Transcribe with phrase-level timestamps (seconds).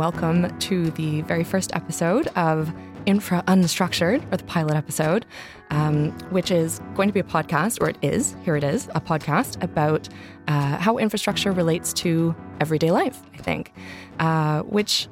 [0.00, 2.72] welcome to the very first episode of
[3.04, 5.26] Infra Unstructured, or the pilot episode,
[5.68, 9.00] um, which is going to be a podcast, or it is, here it is, a
[9.02, 10.08] podcast about
[10.48, 13.74] uh, how infrastructure relates to everyday life, I think,
[14.18, 15.06] uh, which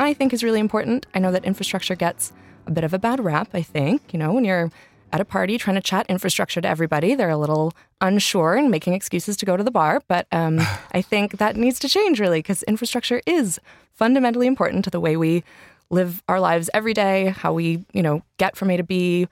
[0.00, 1.06] I think is really important.
[1.14, 2.32] I know that infrastructure gets
[2.66, 4.12] a bit of a bad rap, I think.
[4.12, 4.68] You know, when you're
[5.12, 8.94] at a party trying to chat infrastructure to everybody, they're a little unsure and making
[8.94, 10.02] excuses to go to the bar.
[10.08, 10.60] But um,
[10.92, 13.60] I think that needs to change, really, because infrastructure is
[13.92, 15.44] fundamentally important to the way we
[15.90, 19.28] live our lives every day, how we, you know, get from A to B,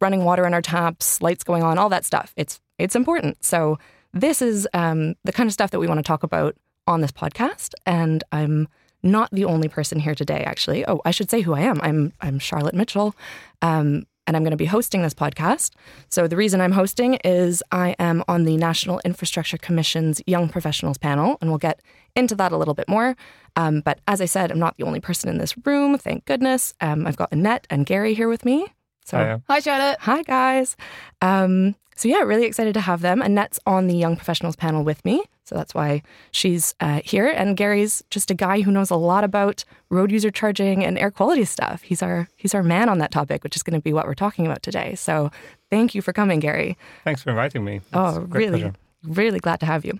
[0.00, 2.32] running water in our taps, lights going on, all that stuff.
[2.36, 3.44] It's it's important.
[3.44, 3.78] So
[4.12, 7.12] this is um, the kind of stuff that we want to talk about on this
[7.12, 8.68] podcast, and I'm
[9.02, 10.42] not the only person here today.
[10.44, 11.80] Actually, oh, I should say who I am.
[11.82, 13.14] I'm I'm Charlotte Mitchell.
[13.62, 15.72] Um, and I'm going to be hosting this podcast.
[16.08, 20.98] So, the reason I'm hosting is I am on the National Infrastructure Commission's Young Professionals
[20.98, 21.80] panel, and we'll get
[22.14, 23.16] into that a little bit more.
[23.56, 26.74] Um, but as I said, I'm not the only person in this room, thank goodness.
[26.80, 28.66] Um, I've got Annette and Gary here with me.
[29.08, 29.42] So, Hiya.
[29.48, 29.96] Hi, Charlotte.
[30.00, 30.76] hi guys.
[31.22, 33.20] Um, so, yeah, really excited to have them.
[33.22, 35.24] Annette's on the Young Professionals panel with me.
[35.44, 37.26] So that's why she's uh, here.
[37.26, 41.10] And Gary's just a guy who knows a lot about road user charging and air
[41.10, 41.80] quality stuff.
[41.80, 44.12] He's our he's our man on that topic, which is going to be what we're
[44.14, 44.94] talking about today.
[44.94, 45.30] So
[45.70, 46.76] thank you for coming, Gary.
[47.04, 47.76] Thanks for inviting me.
[47.76, 48.74] It's Oh, great really, pleasure.
[49.04, 49.98] really glad to have you.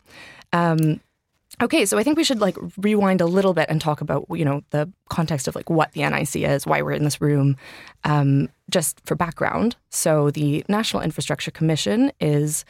[0.52, 1.00] Um,
[1.60, 4.44] okay, so I think we should like rewind a little bit and talk about you
[4.44, 7.56] know the context of like what the NIC is, why we're in this room,
[8.04, 9.76] um, just for background.
[9.90, 12.64] So the National Infrastructure Commission is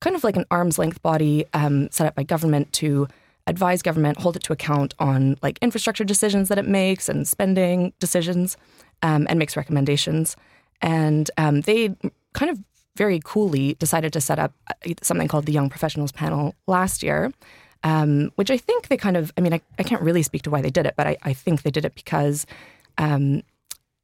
[0.00, 3.08] kind of like an arm's length body um, set up by government to
[3.46, 7.92] advise government, hold it to account on like infrastructure decisions that it makes and spending
[7.98, 8.56] decisions,
[9.02, 10.36] um, and makes recommendations.
[10.80, 11.96] And um, they
[12.34, 12.58] kind of
[12.96, 17.32] very coolly decided to set up uh, something called the Young Professionals Panel last year,
[17.84, 20.50] um, which I think they kind of, I mean, I, I can't really speak to
[20.50, 22.44] why they did it, but I, I think they did it because
[22.98, 23.42] um,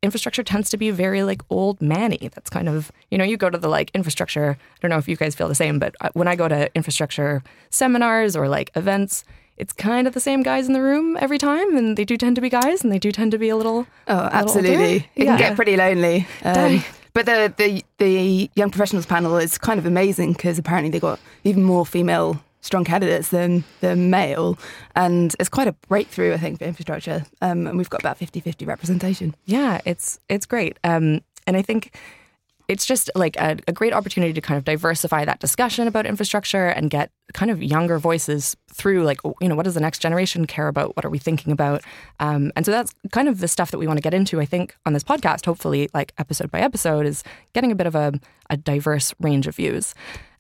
[0.03, 2.31] infrastructure tends to be very like old manny.
[2.35, 5.09] That's kind of, you know, you go to the like infrastructure, I don't know if
[5.09, 8.71] you guys feel the same, but uh, when I go to infrastructure seminars or like
[8.77, 9.25] events,
[9.57, 12.35] it's kind of the same guys in the room every time, and they do tend
[12.37, 13.87] to be guys, and they do tend to be a little.
[14.09, 15.09] Oh, absolutely.
[15.15, 15.37] It Yeah.
[15.37, 16.27] can get pretty lonely.
[16.45, 16.83] Um,
[17.13, 21.21] but the, the the young professionals panel is kind of amazing because apparently they got
[21.45, 24.59] even more female strong candidates than than male,
[24.97, 27.25] and it's quite a breakthrough, I think, for infrastructure.
[27.41, 29.35] Um, and we've got about 50-50 representation.
[29.45, 31.97] Yeah, it's it's great, um, and I think
[32.67, 36.69] it's just like a, a great opportunity to kind of diversify that discussion about infrastructure
[36.69, 39.05] and get kind of younger voices through.
[39.05, 40.97] Like, you know, what does the next generation care about?
[40.97, 41.83] What are we thinking about?
[42.21, 44.41] Um, and so that's kind of the stuff that we want to get into.
[44.41, 47.95] I think on this podcast, hopefully, like episode by episode, is getting a bit of
[47.95, 48.15] a,
[48.49, 49.95] a diverse range of views.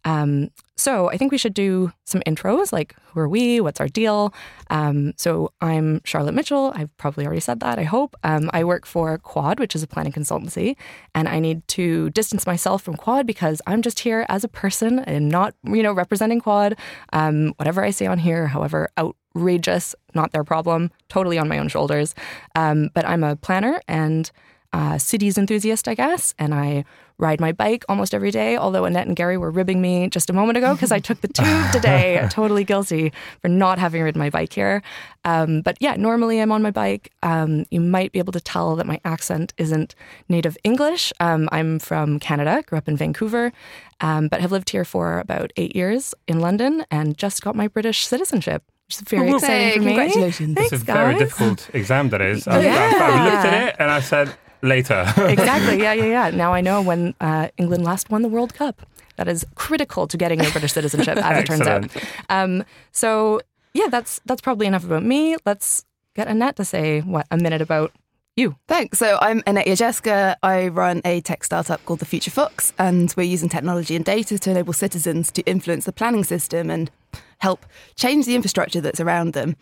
[0.05, 3.61] Um, so I think we should do some intros, like who are we?
[3.61, 4.35] What's our deal?
[4.71, 6.73] Um, so I'm Charlotte Mitchell.
[6.75, 7.79] I've probably already said that.
[7.79, 8.17] I hope.
[8.25, 10.77] Um, I work for Quod, which is a planning consultancy,
[11.15, 14.99] and I need to distance myself from Quod because I'm just here as a person
[14.99, 16.77] and not, you know, representing Quod.
[17.13, 20.91] Um, whatever I say on here, however outrageous, not their problem.
[21.09, 22.17] Totally on my own shoulders.
[22.57, 24.31] Um, but I'm a planner and
[24.75, 26.85] uh, cities enthusiast, I guess, and I
[27.17, 28.57] ride my bike almost every day.
[28.57, 31.29] Although Annette and Gary were ribbing me just a moment ago because I took the
[31.29, 32.27] tube today.
[32.29, 34.83] totally guilty for not having ridden my bike here.
[35.25, 37.12] Um, but yeah, normally I'm on my bike.
[37.23, 39.95] Um, you might be able to tell that my accent isn't
[40.29, 41.12] native English.
[41.21, 43.53] Um, I'm from Canada, grew up in Vancouver,
[44.01, 47.69] um, but have lived here for about eight years in London and just got my
[47.69, 48.65] British citizenship.
[48.89, 49.37] Which is very Woo-woo.
[49.37, 49.87] exciting Hey, for me.
[49.95, 50.55] congratulations.
[50.56, 52.47] Thanks, It's a very difficult exam, that is.
[52.49, 52.75] I've, Yeah.
[52.75, 55.05] I've- I've looked at it and I said, later.
[55.17, 55.81] exactly.
[55.81, 56.31] Yeah, yeah, yeah.
[56.31, 58.87] Now I know when uh, England last won the World Cup.
[59.17, 61.89] That is critical to getting your British citizenship, as it turns out.
[62.29, 63.41] Um, so
[63.73, 65.37] yeah, that's that's probably enough about me.
[65.47, 65.85] Let's
[66.17, 67.93] get Annette to say what a minute about
[68.37, 68.57] you.
[68.67, 68.99] Thanks.
[68.99, 70.37] So I'm Annette Jezierska.
[70.43, 74.38] I run a tech startup called The Future Fox, and we're using technology and data
[74.38, 76.91] to enable citizens to influence the planning system and
[77.38, 79.56] help change the infrastructure that's around them.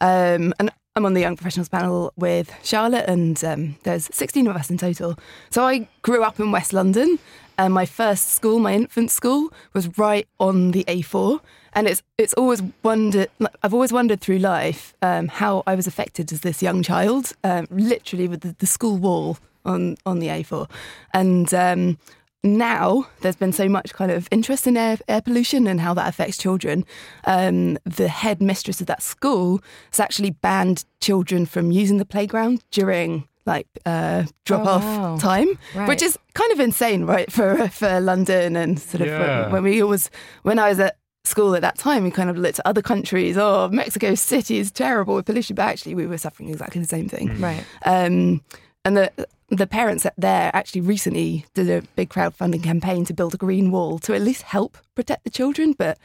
[0.00, 4.56] Um, and I'm on the Young Professionals panel with Charlotte, and um, there's 16 of
[4.56, 5.18] us in total.
[5.50, 7.18] So I grew up in West London,
[7.58, 11.40] and my first school, my infant school, was right on the A4.
[11.74, 13.28] And it's it's always wondered.
[13.62, 17.66] I've always wondered through life um, how I was affected as this young child, um,
[17.70, 20.66] literally with the, the school wall on on the A4,
[21.12, 21.98] and um,
[22.46, 26.08] now there's been so much kind of interest in air, air pollution and how that
[26.08, 26.84] affects children.
[27.24, 29.60] Um, the head mistress of that school
[29.90, 35.16] has actually banned children from using the playground during like uh, drop off Oh, wow.
[35.18, 35.88] time, Right.
[35.88, 37.30] which is kind of insane, right?
[37.32, 39.48] For for London and sort of Yeah.
[39.50, 40.10] when we always
[40.42, 43.36] when I was at school at that time, we kind of looked at other countries.
[43.36, 47.08] Oh, Mexico City is terrible with pollution, but actually we were suffering exactly the same
[47.08, 47.40] thing.
[47.40, 47.64] Right.
[47.84, 48.42] Um,
[48.84, 49.10] and the
[49.48, 53.98] the parents there actually recently did a big crowdfunding campaign to build a green wall
[54.00, 55.72] to at least help protect the children.
[55.72, 55.98] But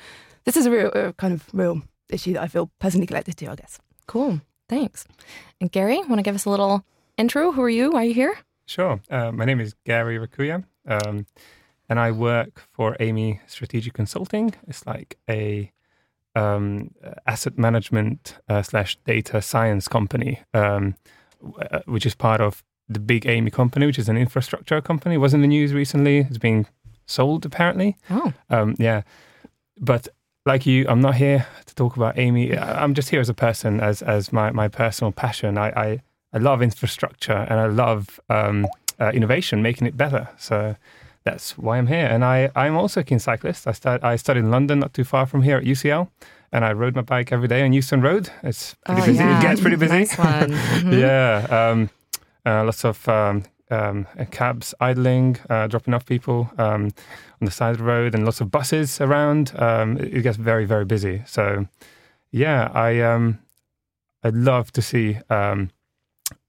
[0.44, 3.52] this is a real a kind of real issue that I feel personally connected to,
[3.52, 3.80] I guess.
[4.08, 4.42] Cool.
[4.70, 5.06] Thanks.
[5.60, 6.86] And Gary, want to give us a little
[7.18, 7.52] intro?
[7.52, 7.92] Who are you?
[7.92, 8.38] Why are you here?
[8.66, 9.02] Sure.
[9.10, 11.26] Uh, my name is Gary Raccuja, um,
[11.90, 14.54] and I work for Amey Strategic Consulting.
[14.68, 15.72] It's like a
[16.36, 16.92] um,
[17.28, 20.96] asset management uh, slash data science company, um,
[21.60, 25.18] uh, which is part of the big Amey company, which is an infrastructure company.
[25.18, 26.20] Was in the news recently.
[26.20, 26.66] It's being
[27.06, 27.98] sold apparently.
[28.10, 29.02] Oh, Um, yeah,
[29.80, 30.08] but
[30.46, 32.58] like you, I'm not here to talk about Amey.
[32.58, 35.58] I'm just here as a person, as as my, my personal passion.
[35.58, 36.02] I, I
[36.34, 38.66] I love infrastructure and I love um,
[39.00, 40.30] uh, innovation, making it better.
[40.38, 40.76] So
[41.24, 42.08] that's why I'm here.
[42.08, 43.68] And I I'm also a keen cyclist.
[43.68, 46.08] I start I studied in London, not too far from here at UCL,
[46.52, 48.30] and I rode my bike every day on Euston Road.
[48.44, 49.18] It's pretty Oh, busy.
[49.20, 49.40] yeah.
[49.40, 49.94] It gets pretty busy.
[50.00, 50.16] Nice.
[50.16, 51.00] Mhm.
[51.00, 51.70] Yeah.
[51.70, 51.90] Um,
[52.46, 56.86] lots of um, um, cabs idling, uh, dropping off people um,
[57.40, 59.54] on the side of the road, and lots of buses around.
[59.56, 61.22] Um, it, it gets very, very busy.
[61.26, 61.68] So,
[62.32, 63.40] yeah, I um,
[64.24, 65.70] I'd love to see um,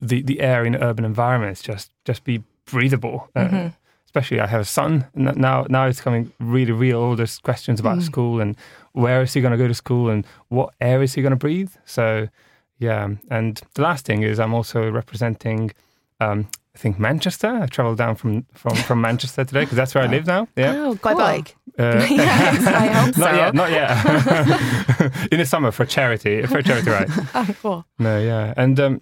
[0.01, 3.29] the the air in urban environments just just be breathable.
[3.37, 3.73] Uh, Mhm.
[4.15, 5.65] Especially, I have a son now.
[5.71, 7.01] Now it's coming really real.
[7.01, 8.03] All those questions about Mm.
[8.03, 8.57] school and
[8.93, 11.37] where is he going to go to school and what air is he going to
[11.47, 11.71] breathe.
[11.87, 12.29] So,
[12.79, 13.09] yeah.
[13.31, 15.71] And the last thing is, I'm also representing,
[16.21, 17.49] um, I think Manchester.
[17.63, 20.49] I travelled down from from from Manchester today because that's where I live now.
[20.57, 20.75] Yeah.
[20.77, 21.19] Oh, By cool.
[21.19, 21.57] bike.
[21.79, 23.37] Uh, Yes, I hope not so.
[23.37, 23.55] yet.
[23.55, 25.29] Not yet.
[25.33, 27.09] In the summer for charity, for charity ride.
[27.35, 27.87] Oh, cool.
[27.99, 29.01] No, yeah, and um,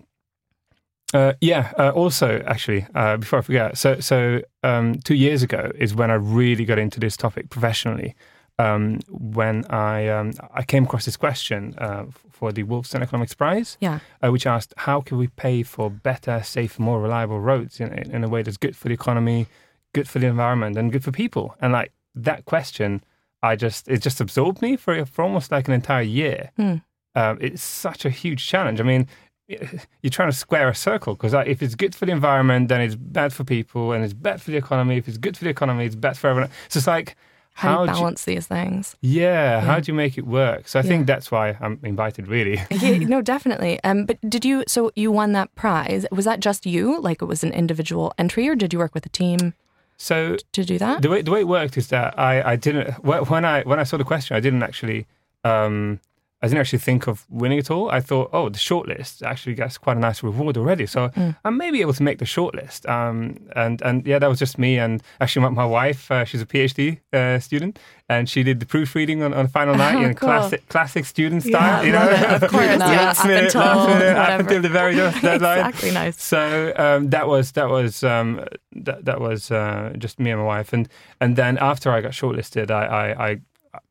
[1.13, 1.73] uh, yeah.
[1.77, 6.13] Uh, also, actually, uh, before I forget, so so um, two years ago is when
[6.13, 8.15] I really got into this topic professionally.
[8.61, 13.77] Um, when I um, I came across this question uh, for the Wolfson Economics Prize,
[13.81, 13.99] Yeah.
[14.23, 18.25] uh, which asked how can we pay for better, safer, more reliable roads in, in
[18.25, 19.47] a way that's good for the economy,
[19.95, 21.55] good for the environment, and good for people.
[21.61, 23.03] And like that question,
[23.43, 26.51] I just it just absorbed me for for almost like an entire year.
[26.59, 28.81] Um, it's such a huge challenge.
[28.81, 29.09] I mean,
[29.49, 32.95] you're trying to square a circle because if it's good for the environment, then it's
[32.95, 34.97] bad for people, and it's bad for the economy.
[34.97, 36.51] If it's good for the economy, it's bad for everyone.
[36.69, 37.17] So it's like
[37.55, 38.97] How, do you do you- balance these things?
[39.03, 40.67] yeah, how do you make it work?
[40.69, 40.89] So I Yeah.
[40.89, 42.59] think that's why I'm invited, really.
[42.71, 43.79] Yeah, no, definitely.
[43.85, 44.65] Um, but did you?
[44.67, 46.07] So you won that prize.
[46.11, 47.01] Was that just you?
[47.01, 49.53] Like it was an individual entry, or did you work with a team
[49.97, 51.03] So to do that?
[51.03, 53.85] the way the way it worked is that I I didn't when I when I
[53.85, 55.07] saw the question I didn't actually
[55.45, 56.01] um
[56.43, 57.91] I didn't actually think of winning at all.
[57.91, 61.37] I thought, oh, the shortlist actually gets quite a nice reward already, so Mm.
[61.45, 62.89] I may be able to make the shortlist.
[62.89, 66.11] Um, and and yeah, that was just me and actually my, my wife.
[66.11, 67.79] Uh, she's a PhD uh, student,
[68.09, 70.29] and she did the proofreading on, on final night Oh, in cool.
[70.29, 71.85] classic classic student Yeah, style.
[71.87, 75.21] you know, of course, yeah, last minute, until last minute, up until the very last
[75.29, 75.59] deadline.
[75.59, 75.91] exactly.
[75.91, 76.23] Nice.
[76.23, 78.41] So um, that was that was um,
[78.87, 80.89] that that was uh, just me and my wife, and
[81.21, 83.41] and then after I got shortlisted, I, I, I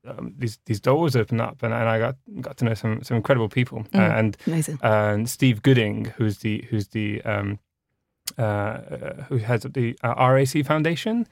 [0.07, 3.18] um, these these doors opened up, and, and I got got to know some some
[3.18, 4.00] incredible people, Mm.
[4.00, 4.80] uh, and Amazing.
[4.81, 7.60] and Steve Gooding, who's the who's the um,
[8.38, 8.78] uh,
[9.28, 11.28] who heads up the uh, RAC Foundation.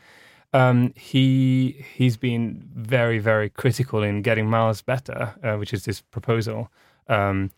[0.54, 6.02] Um, he he's been very very critical in getting Miles better, uh, which is this
[6.02, 6.70] proposal,
[7.08, 7.52] um,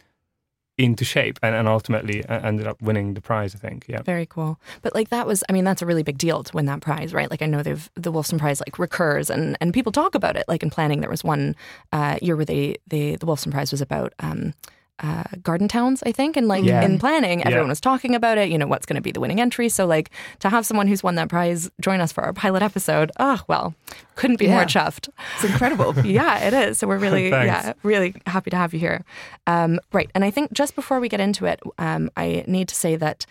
[0.80, 3.54] into shape, and, and ultimately uh, ended up winning the prize.
[3.54, 3.86] I think.
[3.88, 4.02] Yeah.
[4.02, 4.60] Very cool.
[4.82, 7.14] But like that was, I mean, that's a really big deal to win that prize,
[7.14, 7.30] right?
[7.30, 10.46] Like I know they've the Wolfson Prize like recurs and and people talk about it.
[10.48, 11.56] Like in planning, there was one
[11.92, 14.14] uh, year where they they the Wolfson Prize was about.
[14.20, 14.54] Um,
[15.02, 16.82] uh, garden towns, I think, and like Yeah.
[16.84, 17.70] in planning, everyone Yeah.
[17.70, 18.50] was talking about it.
[18.50, 19.70] You know, what's going to be the winning entry.
[19.70, 23.12] So, like, to have someone who's won that prize join us for our pilot episode,
[23.20, 23.76] oh well,
[24.16, 25.10] couldn't be more chuffed.
[25.36, 25.96] It's incredible.
[26.06, 26.80] yeah, it is.
[26.80, 29.04] So we're really, yeah, really happy to have you here.
[29.48, 32.76] Um, right, and I think just before we get into it, um, I need to
[32.76, 33.26] say that,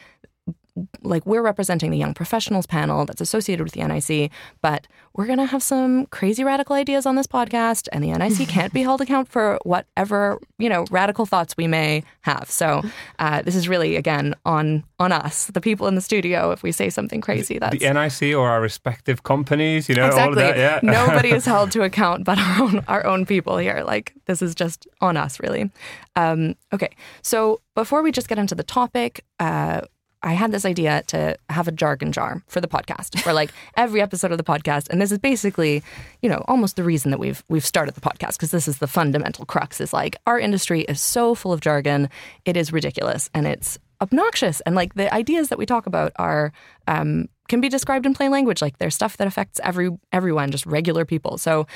[1.03, 4.31] like, we're representing the young professionals panel that's associated with the NIC,
[4.63, 8.49] but we're going to have some crazy radical ideas on this podcast, and the NIC
[8.49, 12.51] can't be held account for whatever you know radical thoughts we may have.
[12.51, 12.83] So
[13.19, 16.51] uh, this is really again on on us, the people in the studio.
[16.51, 20.33] If we say something crazy, that's The NIC or our respective companies, you know, all
[20.33, 20.43] of exactly.
[20.43, 20.85] that.
[20.85, 21.07] Yeah.
[21.07, 23.83] Nobody is held to account but our own our own people here.
[23.85, 25.71] Like this is just on us, really.
[26.17, 26.91] Um, okay,
[27.23, 29.83] so before we just get into the topic, uh,
[30.23, 34.01] I had this idea to have a jargon jar for the podcast, for like every
[34.01, 35.83] episode of the podcast, and this is basically,
[36.23, 38.87] you know, almost the reason that we've we've started the podcast because this is the
[38.87, 39.81] fundamental crux.
[39.81, 42.09] Is like our industry is so full of jargon,
[42.45, 46.53] it is ridiculous and it's obnoxious, and like the ideas that we talk about are.
[46.87, 50.67] Um, can be described in plain language like there's stuff that affects every everyone just
[50.67, 51.67] regular people so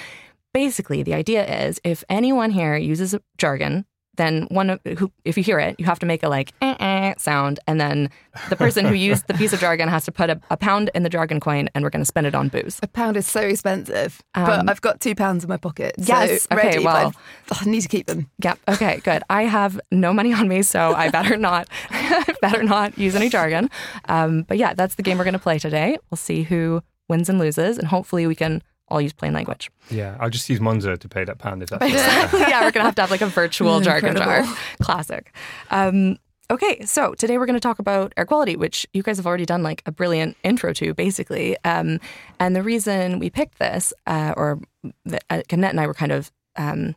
[0.53, 3.85] basically, the idea is if anyone here uses jargon,
[4.16, 6.75] then one of who, if you hear it, you have to make a like eh,
[6.78, 8.11] eh, sound, and then
[8.50, 11.02] the person who used the piece of jargon has to put a, a pound in
[11.02, 12.78] the jargon coin, and we're going to spend it on booze.
[12.83, 15.95] A pound is so expensive, Um, but I've got two pounds in my pocket.
[15.99, 17.14] Yes, so okay, ready, well-
[17.50, 18.31] I need to keep them.
[18.42, 18.59] Yep.
[18.69, 19.00] Okay.
[19.04, 19.23] Good.
[19.31, 21.69] I have no money on me, so I better not.
[22.42, 23.71] Better not use any jargon.
[24.09, 25.97] Um, but yeah, that's the game we're going to play today.
[26.11, 28.62] We'll see who wins and loses, and hopefully we can
[28.93, 29.71] all use plain language.
[29.91, 32.41] Yeah, I'll just use Monzo to pay that pound if that's Exactly.
[32.41, 34.45] yeah, we're going to have to have like a virtual jargon jar.
[34.83, 35.35] Classic.
[35.71, 36.19] Um,
[36.51, 39.47] okay, so today we're going to talk about air quality, which you guys have already
[39.47, 41.57] done like a brilliant intro to, basically.
[41.65, 41.99] Um,
[42.39, 44.61] and the reason we picked this, uh, or
[45.07, 46.95] that uh, Annette and I were kind of, um,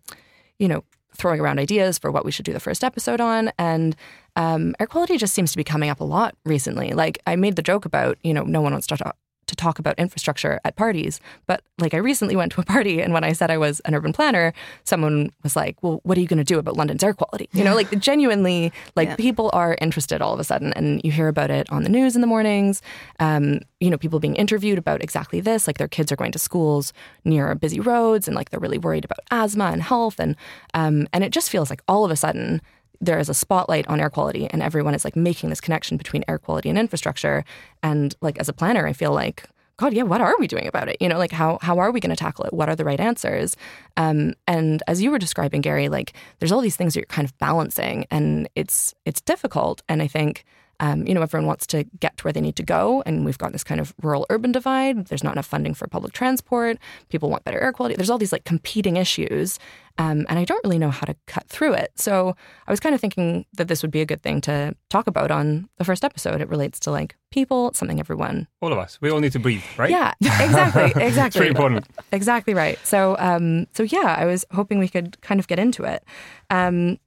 [0.60, 0.84] you know,
[1.16, 3.96] throwing around ideas for what we should do the first episode on, and
[4.36, 6.92] um, air quality just seems to be coming up a lot recently.
[6.92, 9.16] Like I made the joke about, you know, no one wants to talk
[9.48, 11.20] to talk about infrastructure at parties.
[11.46, 13.94] But like I recently went to a party and when I said I was an
[13.94, 17.14] urban planner, someone was like, "Well, what are you going to do about London's air
[17.14, 19.16] quality?" You know, like genuinely like Yeah.
[19.16, 22.16] people are interested all of a sudden and you hear about it on the news
[22.16, 22.82] in the mornings.
[23.20, 26.40] Um, you know, people being interviewed about exactly this, like their kids are going to
[26.40, 26.92] schools
[27.24, 30.36] near busy roads and like they're really worried about asthma and health and
[30.74, 32.62] um, and it just feels like all of a sudden
[33.02, 36.24] there is a spotlight on air quality and everyone is like making this connection between
[36.28, 37.44] air quality and infrastructure.
[37.84, 39.46] And like as a planner i feel like
[39.78, 40.98] god yeah what are we doing about it?
[41.00, 42.54] You know like how how are we going to tackle it?
[42.54, 43.56] What are the right answers?
[43.98, 47.28] Um, and as you were describing gary like there's all these things that you're kind
[47.28, 49.82] of balancing and it's it's difficult.
[49.90, 50.46] And i think
[50.79, 53.38] um, you know, everyone wants to get to where they need to go, and we've
[53.38, 55.08] got this kind of rural urban divide.
[55.08, 56.77] There's not enough funding for public transport.
[57.10, 57.96] People want better air quality.
[57.96, 59.60] There's all these like competing issues,
[59.98, 61.91] um, and I don't really know how to cut through it.
[61.96, 62.36] So
[62.67, 65.32] I was kind of thinking that this would be a good thing to talk about
[65.32, 66.41] on the first episode.
[66.41, 68.48] It relates to like people, something everyone.
[68.62, 69.00] all of us.
[69.01, 69.89] We all need to breathe, right?
[69.89, 71.27] Yeah, exactly, exactly.
[71.27, 71.88] It's very important.
[72.12, 72.77] Exactly right.
[72.86, 76.03] So, um, so yeah, I was hoping we could kind of get into it.
[76.50, 76.98] Um,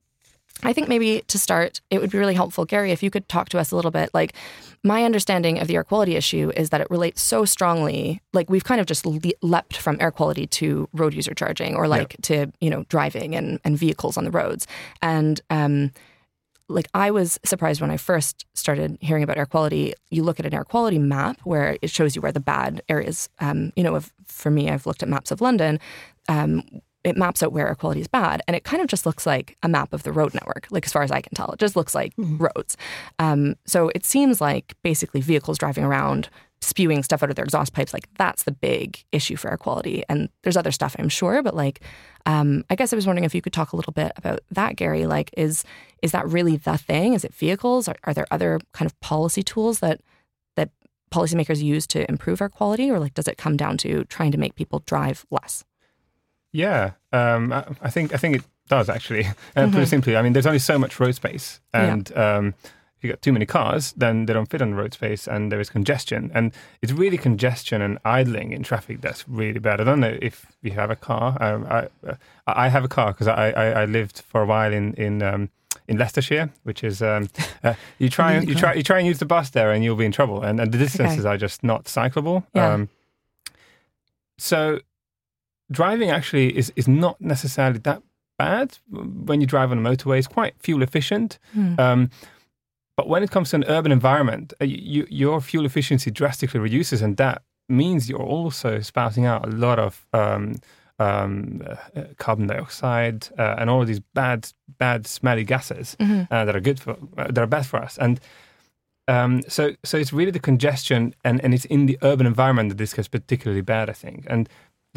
[0.63, 3.49] I think maybe to start, it would be really helpful, Gary, if you could talk
[3.51, 4.11] to us a little bit.
[4.13, 4.35] Like,
[4.85, 8.21] my understanding of the air quality issue is that it relates so strongly.
[8.33, 11.87] Like, we've kind of just le- leapt from air quality to road user charging, or
[11.89, 14.67] like to you know driving and and vehicles on the roads.
[15.03, 15.93] And um,
[16.69, 19.95] like I was surprised when I first started hearing about air quality.
[20.11, 23.29] You look at an air quality map where it shows you where the bad areas.
[23.41, 25.81] Um, you know, if, for me, I've looked at maps of London.
[26.29, 26.63] Um,
[27.09, 29.57] it maps out where air quality is bad, and it kind of just looks like
[29.63, 30.67] a map of the road network.
[30.71, 32.77] Like as far as I can tell, it just looks like roads.
[33.19, 36.29] Um, so it seems like basically vehicles driving around
[36.61, 40.03] spewing stuff out of their exhaust pipes like that's the big issue for air quality.
[40.09, 41.81] And there's other stuff i'm sure but like
[42.27, 44.77] um, i guess i was wondering if you could talk a little bit about that
[44.77, 45.07] gary.
[45.07, 45.65] Like is
[46.03, 47.15] is that really the thing?
[47.15, 47.89] Is it vehicles?
[47.89, 50.01] Are, are there other kind of policy tools that
[50.57, 50.71] that
[51.13, 52.91] policymakers use to improve air quality?
[52.91, 55.65] Or like does it come down to trying to make people drive less
[56.59, 59.27] Yeah, um, I, I think I think it does actually.
[59.57, 61.93] Uh, Pretty simply, I mean, there's only so much road space, Yeah.
[61.93, 62.55] and um,
[62.97, 65.53] if you got too many cars, then they don't fit on the road space, and
[65.53, 66.31] there is congestion.
[66.35, 69.81] And it's really congestion and idling in traffic that's really bad.
[69.81, 71.37] I don't know if you have a car.
[71.41, 72.15] Um, I uh,
[72.47, 75.23] I have a car because I, I I lived for a while in in.
[75.23, 75.51] Um,
[75.87, 77.31] in Leicestershire, which is um,
[77.65, 79.97] uh, you try and you try you try and use the bus there, and you'll
[79.97, 80.43] be in trouble.
[80.43, 82.45] And, and the distances are just not cyclable.
[82.55, 82.75] Yeah.
[82.75, 82.89] Um,
[84.37, 84.81] so
[85.71, 88.03] driving actually is, is not necessarily that
[88.39, 90.19] bad when you drive on a motorway.
[90.19, 91.39] It's quite fuel efficient.
[91.79, 92.11] Um,
[92.97, 97.01] but when it comes to an urban environment, uh, you, your fuel efficiency drastically reduces,
[97.01, 100.57] and that means you're also spouting out a lot of um,
[100.99, 101.63] um,
[101.95, 105.97] uh, carbon dioxide uh, and all of these bad, bad, smelly gases
[106.31, 107.99] uh, that are good for uh, that are bad for us.
[107.99, 108.21] And
[109.07, 112.79] um, so, so it's really the congestion, and, and it's in the urban environment that
[112.79, 114.27] this gets particularly bad, I think.
[114.29, 114.49] And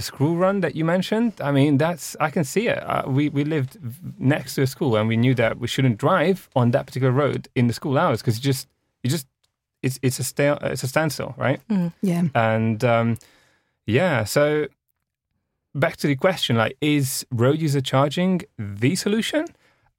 [0.02, 2.80] the school run that you mentioned, I mean, that's I can see it.
[2.94, 3.78] Uh, we we lived
[4.18, 7.48] next to a school, and we knew that we shouldn't drive on that particular road
[7.56, 8.68] in the school hours because you just
[9.04, 9.28] you just
[9.84, 11.60] it's it's a stale, it's a standstill, right?
[12.02, 12.24] Yeah.
[12.34, 13.18] And um,
[13.86, 14.68] yeah, so
[15.74, 19.46] back to the question, like, is road user charging the solution?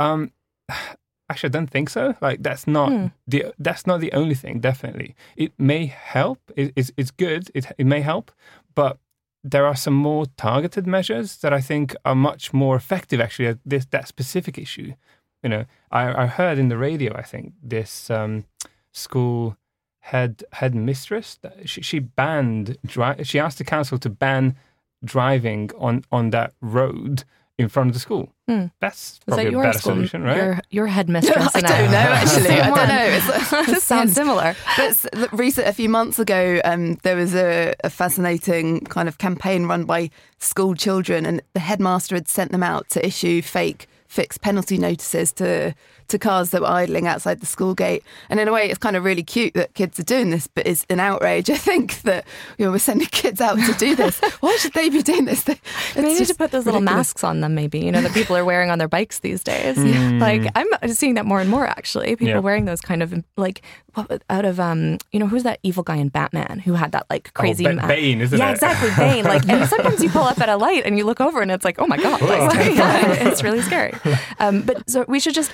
[0.00, 0.32] Um,
[1.30, 2.14] actually, I don't think so.
[2.21, 2.90] Like, that's not
[3.28, 4.61] the that's not the only thing.
[4.61, 6.38] Definitely, it may help.
[6.56, 7.50] It, it's it's good.
[7.54, 8.32] It it may help,
[8.75, 8.99] but
[9.45, 13.21] there are some more targeted measures that I think are much more effective.
[13.21, 14.95] Actually, at this that specific issue.
[15.43, 17.13] You know, I, I heard in the radio.
[17.17, 18.45] I think this um,
[18.93, 19.57] school
[20.03, 24.57] head head mistress she, she banned dri- she asked the council to ban
[25.05, 27.23] driving on on that road
[27.59, 28.32] in front of the school.
[28.49, 28.66] Hmm.
[28.80, 29.92] That's probably that a your better school?
[29.92, 30.37] solution, right?
[30.37, 31.50] Your, your headmistress.
[31.54, 32.61] I don't know, actually.
[32.61, 33.06] I don't know.
[33.09, 34.56] It's, This sounds similar.
[34.76, 39.66] But recent, a few months ago, um, there was a, a fascinating kind of campaign
[39.66, 44.42] run by school children, and the headmaster had sent them out to issue fake fixed
[44.42, 45.75] penalty notices to
[46.12, 48.02] to cars that were idling outside the school gate.
[48.31, 50.66] And in a way, it's kind of really cute that kids are doing this, but
[50.66, 51.50] it's an outrage.
[51.50, 52.25] I think that
[52.57, 54.19] you know we're sending kids out to do this.
[54.40, 55.47] Why should they be doing this?
[55.49, 55.61] It's
[55.95, 57.09] They need to put those little ridiculous.
[57.09, 59.76] masks on them, maybe, you know, that people are wearing on their bikes these days.
[59.78, 62.14] Like, I'm seeing that more and more, actually.
[62.16, 62.38] People Yeah.
[62.38, 63.62] wearing those kind of, like,
[64.31, 67.33] out of, um, you know, who's that evil guy in Batman who had that, like,
[67.35, 67.64] crazy.
[67.64, 68.52] Ba- ma- Bane, isn't yeah, it?
[68.52, 68.90] exactly.
[68.97, 69.25] Bane.
[69.25, 71.64] Like, and sometimes you pull up at a light and you look over and it's
[71.64, 72.21] like, oh my God.
[72.33, 73.92] Like, yeah, it's really scary.
[74.38, 75.50] Um, but so we should just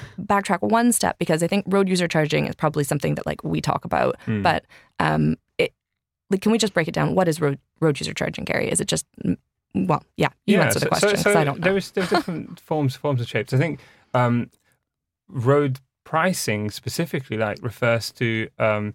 [0.48, 3.60] backtrack one step because I think road user charging is probably something that, like, we
[3.60, 4.16] talk about.
[4.24, 4.42] Hmm.
[4.42, 4.64] But
[4.98, 5.72] um, it,
[6.30, 7.14] like, can we just break it down?
[7.14, 8.70] What is road, road user charging, Gary?
[8.70, 9.06] Is it just,
[9.74, 11.72] well, yeah, you answer the question So, so I don't know.
[11.72, 13.52] There's, there's different forms, forms of shapes.
[13.52, 13.80] I think
[14.14, 14.50] um,
[15.28, 18.94] road pricing specifically like refers to um,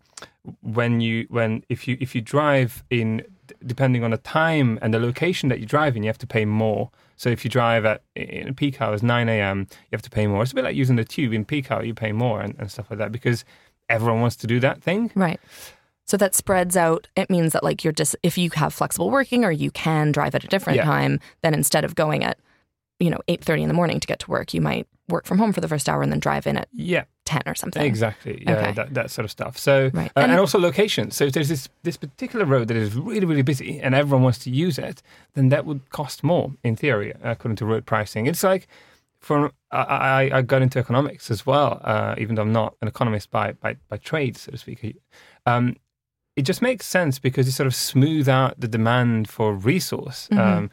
[0.61, 3.21] when you when if you if you drive in
[3.65, 6.45] depending on the time and the location that you drive in, you have to pay
[6.45, 6.89] more.
[7.15, 10.41] So if you drive at in peak hours, 9 a.m., you have to pay more.
[10.43, 12.71] It's a bit like using the tube in peak hour, you pay more and, and
[12.71, 13.45] stuff like that because
[13.89, 15.11] everyone wants to do that thing.
[15.15, 15.39] Right.
[16.05, 17.07] So that spreads out.
[17.15, 20.35] It means that like you're just if you have flexible working or you can drive
[20.35, 20.83] at a different Yeah.
[20.85, 22.37] time, then instead of going at
[22.99, 25.37] you know eight thirty in the morning to get to work, you might work from
[25.37, 27.83] home for the first hour and then drive in at Yeah, ten or something.
[27.83, 28.43] Exactly.
[28.47, 28.71] Yeah, Okay.
[28.71, 29.57] that, that sort of stuff.
[29.57, 30.11] So, Right.
[30.15, 31.11] uh, and, And- also location.
[31.11, 34.39] So, if there's this this particular road that is really really busy and everyone wants
[34.39, 35.01] to use it,
[35.33, 38.27] then that would cost more in theory, according to road pricing.
[38.27, 38.67] It's like
[39.19, 43.31] for I, I, got into economics as well, uh, even though I'm not an economist
[43.31, 44.97] by by, by trade, so to speak.
[45.45, 45.75] Um,
[46.35, 50.27] it just makes sense because you sort of smooth out the demand for resource.
[50.31, 50.39] Mhm.
[50.39, 50.71] Um,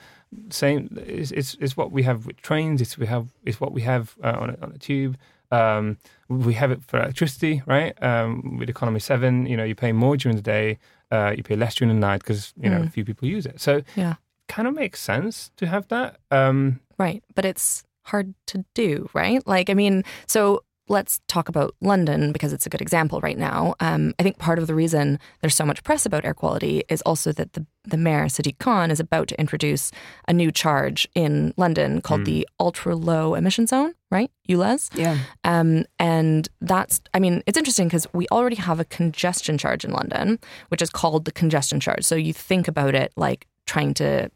[0.51, 2.81] same, it's, it's, it's what we have with trains.
[2.81, 5.17] It's we have it's what we have uh, on a, on a tube.
[5.51, 8.01] Um, we have it for electricity, right?
[8.03, 10.79] Um, with Economy Seven, you know, you pay more during the day,
[11.11, 12.87] uh, you pay less during the night because you know Mm.
[12.87, 13.61] a few people use it.
[13.61, 14.15] So, Yeah.
[14.49, 16.19] kind of makes sense to have that.
[16.31, 17.23] Um, Right.
[17.35, 19.45] But it's hard to do, right?
[19.47, 23.75] Like, I mean, so let's talk about London because it's a good example right now.
[23.79, 27.01] Um, I think part of the reason there's so much press about air quality is
[27.03, 29.93] also that the, the mayor, Sadiq Khan, is about to introduce
[30.27, 34.31] a new charge in London called the ultra low emission zone, right?
[34.49, 34.91] ULEZ.
[34.99, 35.19] Yeah.
[35.45, 39.93] Um, and that's, I mean, it's interesting because we already have a congestion charge in
[39.93, 42.03] London, which is called the congestion charge.
[42.03, 44.29] So you think about it like trying to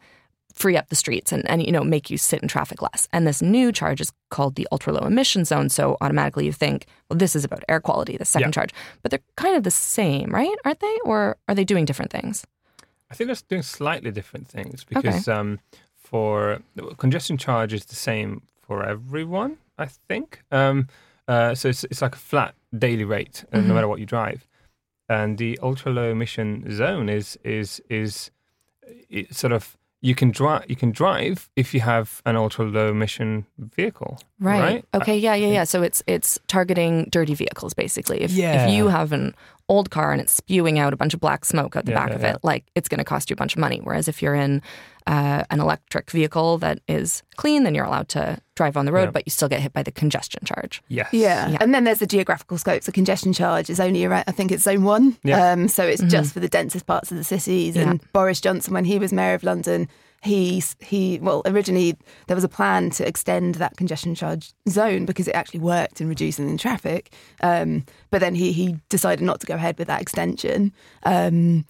[0.55, 3.09] free up the streets and, and you know make you sit in traffic less.
[3.13, 5.69] And this new charge is called the ultra low emission zone.
[5.69, 8.53] So automatically you think, well, this is about air quality, the second Yeah.
[8.53, 8.71] charge.
[9.03, 10.55] But they're kind of the same, right?
[10.65, 10.99] Aren't they?
[11.05, 12.47] Or are they doing different things?
[13.11, 15.59] I think they're doing slightly different things because um,
[15.97, 16.61] for
[16.99, 19.59] congestion charge is the same for everyone.
[19.79, 20.89] I think um,
[21.29, 21.69] uh, so.
[21.69, 23.67] It's, it's like a flat daily rate, uh, Mhm.
[23.67, 24.47] no matter what you drive.
[25.09, 28.31] And the ultra low emission zone is is is
[29.11, 32.91] it sort of you can drive you can drive if you have an ultra low
[32.91, 34.61] emission vehicle, right?
[34.61, 34.85] right?
[34.93, 35.17] Uh, okay.
[35.17, 35.35] Yeah.
[35.35, 35.49] Yeah.
[35.49, 35.65] Yeah.
[35.65, 38.21] So it's it's targeting dirty vehicles basically.
[38.21, 38.67] If Yeah.
[38.67, 39.35] if you have an
[39.71, 42.11] old car and it's spewing out a bunch of black smoke at the Yeah, back
[42.11, 43.81] yeah, of it, like it's going to cost you a bunch of money.
[43.83, 44.61] Whereas if you're in
[45.07, 49.05] uh, an electric vehicle that is clean, then you're allowed to drive on the road,
[49.05, 49.11] Yeah.
[49.11, 50.83] but you still get hit by the congestion charge.
[50.89, 51.09] Yes.
[51.13, 51.49] Yeah.
[51.49, 51.59] Yeah.
[51.61, 52.83] and then there's the geographical scope.
[52.83, 55.17] So congestion charge is only around, I think it's zone one.
[55.23, 55.53] Yeah.
[55.53, 57.77] Um, so it's just for the densest parts of the cities.
[57.77, 59.89] And Boris Johnson, when he was mayor of London,
[60.23, 65.29] he he well originally there was a plan to extend that congestion charge zone because
[65.29, 67.13] it actually worked in reducing the traffic.
[67.43, 70.73] Um, but then he he decided not to go ahead with that extension.
[71.03, 71.67] Um,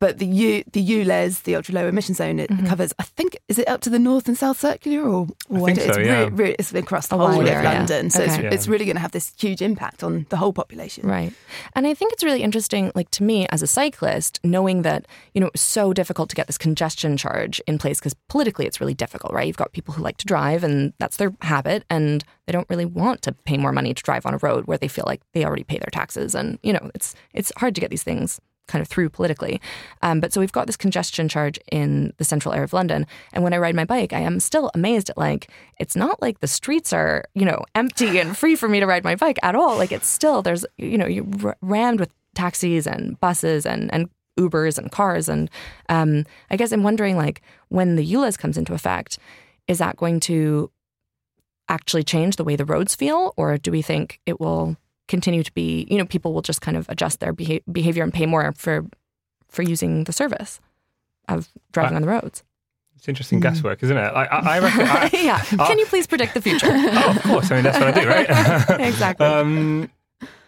[0.00, 2.66] but the U, the ULEZ, the ultra low emission zone, it mm-hmm.
[2.66, 2.92] covers.
[2.98, 5.94] I think is it up to the north and south circular, or, or think it's
[5.94, 6.24] so, yeah.
[6.24, 7.70] re- re- it's across the A whole wide of area.
[7.70, 8.10] London.
[8.10, 8.48] So it's, Okay.
[8.48, 11.08] it's really going to have this huge impact on the whole population.
[11.08, 11.32] Right.
[11.74, 15.40] And I think it's really interesting, like to me as a cyclist, knowing that, you
[15.40, 18.94] know, it's so difficult to get this congestion charge in place because politically it's really
[18.94, 19.46] difficult, right?
[19.46, 22.84] You've got people who like to drive and that's their habit and they don't really
[22.84, 25.44] want to pay more money to drive on a road where they feel like they
[25.44, 26.34] already pay their taxes.
[26.34, 29.60] And, you know, it's it's hard to get these things kind of through politically.
[30.02, 33.06] Um, but so we've got this congestion charge in the central area of London.
[33.32, 36.40] And when I ride my bike, I am still amazed at like, it's not like
[36.40, 39.54] the streets are, you know, empty and free for me to ride my bike at
[39.54, 39.76] all.
[39.76, 44.08] Like it's still, there's, you know, you're r- rammed with taxis and buses and, and
[44.38, 45.28] Ubers and cars.
[45.28, 45.50] And
[45.88, 49.18] um, I guess I'm wondering like when the ULEZ comes into effect,
[49.68, 50.70] is that going to
[51.68, 53.32] actually change the way the roads feel?
[53.36, 54.76] Or do we think it will
[55.14, 58.12] continue to be, you know, people will just kind of adjust their beha- behavior and
[58.12, 58.74] pay more for
[59.54, 60.60] for using the service
[61.28, 62.42] of driving I- on the roads?
[62.96, 64.14] it's interesting guesswork, isn't it?
[64.14, 64.86] Like, I, I reckon.
[64.86, 65.40] I, yeah.
[65.68, 66.70] Can you please predict the future?
[66.70, 67.50] oh, of course.
[67.50, 68.88] I mean, that's what I do, right?
[68.90, 69.26] exactly.
[69.26, 69.90] Um,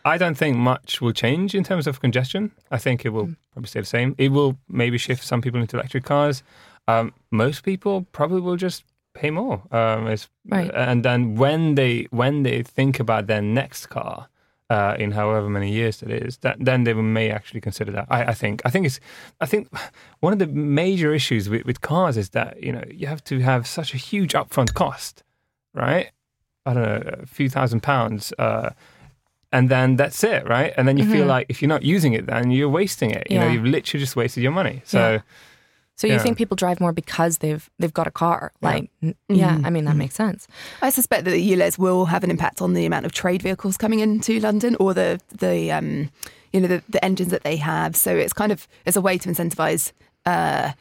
[0.05, 2.53] I don't think much will change in terms of congestion.
[2.71, 4.15] I think it will probably stay the same.
[4.17, 6.43] It will maybe shift some people into electric cars.
[6.89, 9.57] Um, most people probably will just pay more.
[9.71, 10.71] Um, it's, Right.
[10.73, 14.29] And then when they when they think about their next car.
[14.69, 18.07] Uh, in however many years that is, that then they may actually consider that.
[18.11, 18.63] I, I think.
[18.65, 18.99] I think it's.
[19.41, 19.69] I think
[20.19, 23.39] one of the major issues with, with cars is that you know you have to
[23.39, 25.23] have such a huge upfront cost,
[25.73, 26.11] right?
[26.65, 28.71] I don't know, a few thousand pounds, uh,
[29.53, 30.75] and then that's it, right?
[30.77, 33.31] And then you feel like if you're not using it, then you're wasting it.
[33.31, 33.55] You know, Mm-hmm.
[33.55, 34.83] You've literally just wasted your money.
[34.85, 35.21] So Yeah.
[35.97, 36.19] So you yeah.
[36.19, 38.53] think people drive more because they've they've got a car?
[38.61, 39.61] Like, n- yeah.
[39.65, 40.47] I mean that makes sense.
[40.83, 43.77] I suspect that the ULEZ will have an impact on the amount of trade vehicles
[43.79, 46.11] coming into London or the the um,
[46.53, 47.97] you know the, the engines that they have.
[47.97, 49.93] So it's kind of it's a way to incentivize
[50.27, 50.73] uh,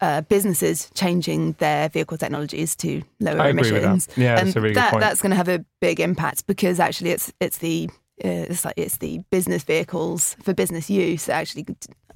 [0.00, 3.90] uh, businesses changing their vehicle technologies to lower I agree with that.
[3.90, 4.08] emissions.
[4.16, 5.00] Yeah, and that's a really good that, point.
[5.00, 7.90] that's going to have a big impact because actually it's it's the
[8.24, 11.66] uh, it's like it's the business vehicles for business use that actually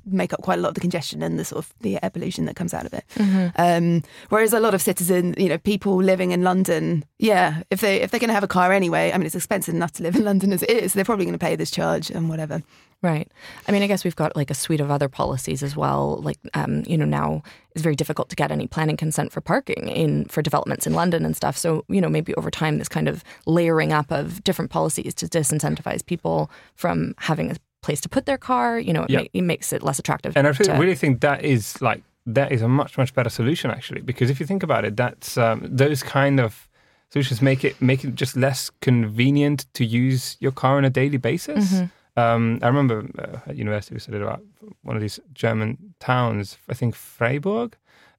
[0.06, 2.44] make up quite a lot of the congestion and the sort of the air pollution
[2.46, 3.04] that comes out of it.
[3.14, 3.48] Mm-hmm.
[3.56, 8.00] Um, whereas a lot of citizens, you know, people living in London, yeah, if they
[8.00, 10.16] if they're going to have a car anyway, I mean, it's expensive enough to live
[10.16, 10.92] in London as it is.
[10.92, 12.62] They're probably going to pay this charge and whatever.
[13.04, 13.30] Right.
[13.68, 16.20] I mean, I guess we've got like a suite of other policies as well.
[16.22, 19.88] Like, um, you know, now it's very difficult to get any planning consent for parking
[19.88, 21.54] in for developments in London and stuff.
[21.54, 25.26] So, you know, maybe over time, this kind of layering up of different policies to
[25.26, 28.68] disincentivize people from having a place to put their car.
[28.86, 29.20] You know, it, Yeah.
[29.20, 30.36] ma- it makes it less attractive.
[30.36, 32.02] And I to- really think that is like
[32.38, 35.36] that is a much much better solution actually because if you think about it, that's
[35.46, 36.68] um, those kind of
[37.12, 41.18] solutions make it make it just less convenient to use your car on a daily
[41.18, 41.64] basis.
[41.72, 41.86] Mm-hmm.
[42.16, 44.40] Um, I remember uh, at university we studied about
[44.82, 47.76] one of these German towns, I think Freiburg.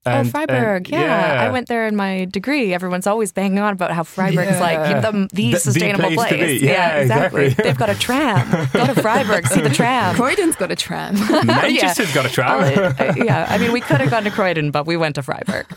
[0.07, 1.41] Oh, Freiburg, and- yeah.
[1.47, 2.73] I went there in my degree.
[2.73, 4.99] Everyone's always banging on about how Freiburg is like Yeah.
[4.99, 6.61] the, the The- the sustainable place to place.
[6.61, 6.67] be.
[6.67, 7.49] Yeah, exactly.
[7.63, 8.67] They've got a tram.
[8.73, 10.15] Go to Freiburg, see the tram.
[10.15, 11.15] Croydon's got a tram.
[11.45, 12.45] Manchester's got a tram.
[12.77, 15.23] Oh, uh, yeah, I mean, we could have gone to Croydon, but we went to
[15.23, 15.65] Freiburg.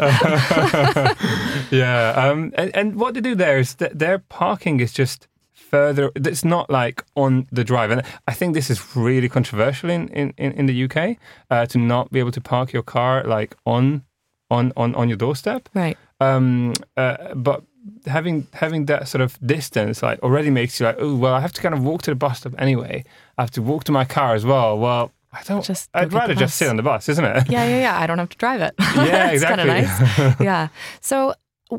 [1.71, 6.11] yeah, um, and, and what they do there is that their parking is just further.
[6.15, 10.33] It's not like on the drive, and I think this is really controversial in in,
[10.37, 11.17] in, in the UK
[11.51, 14.03] uh, to not be able to park your car like on
[14.51, 15.69] on on, on your doorstep.
[15.75, 15.97] Right.
[16.21, 17.63] Um, uh, but
[18.07, 21.53] having having that sort of distance like already makes you like, oh well, I have
[21.55, 23.05] to kind of walk to the bus stop anyway.
[23.37, 24.79] I have to walk to my car as well.
[24.79, 25.65] Well, I don't.
[25.65, 27.51] Just I'd rather just sit on the bus, isn't it?
[27.51, 28.01] Yeah, yeah, yeah.
[28.01, 28.75] I don't have to drive it.
[28.81, 30.25] Yeah, it's kind of exactly.
[30.25, 30.37] nice.
[30.41, 30.69] Yeah.
[31.01, 31.35] So,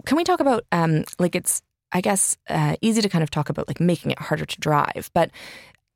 [0.05, 3.49] can we talk about um, like it's I guess uh, easy to kind of talk
[3.49, 5.31] about like making it harder to drive, but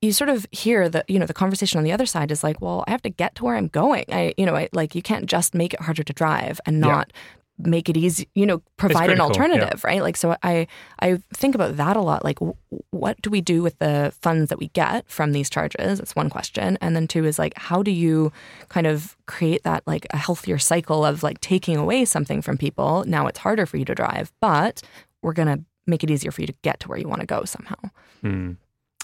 [0.04, 2.62] you sort of hear that you know the conversation on the other side is like,
[2.62, 4.06] well, I have to get to where I'm going.
[4.12, 6.88] I you know I, like you can't just make it harder to drive and Yeah.
[6.96, 7.14] not
[7.60, 10.66] make it easy you know provide an alternative right like so i
[11.02, 12.58] i think about that a lot like w-
[12.90, 16.32] what do we do with the funds that we get from these charges that's one
[16.32, 18.32] question and then two is like how do you
[18.70, 23.04] kind of create that like a healthier cycle of like taking away something from people
[23.06, 24.82] now it's harder for you to drive but
[25.22, 27.28] we're going to make it easier for you to get to where you want to
[27.28, 27.76] go somehow
[28.22, 28.54] Hmm.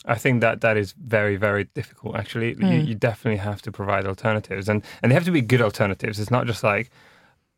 [0.06, 2.16] I think that that is very very difficult.
[2.16, 2.88] Actually, you, Mm.
[2.88, 6.20] you definitely have to provide alternatives, and and they have to be good alternatives.
[6.20, 6.90] It's not just like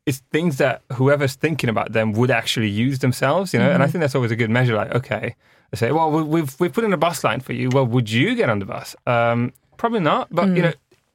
[0.07, 3.53] it's things that whoever's thinking about them would actually use themselves.
[3.53, 3.91] You know, and I Mm-hmm.
[3.91, 4.75] think that's always a good measure.
[4.75, 5.35] Like, okay,
[5.69, 7.69] they say, well, we- we've we've put in a bus line for you.
[7.69, 8.95] Well, would you get on the bus?
[9.05, 10.55] Um, probably not, but Mm.
[10.57, 10.73] you know.